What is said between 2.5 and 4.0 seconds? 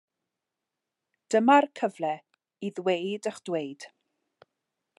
i ddweud eich dweud.